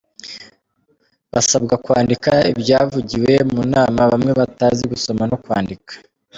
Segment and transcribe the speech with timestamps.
[1.33, 5.93] Basabwa kwandika ibyavugiwe mu nama, bamwe batazi gusoma no kwandika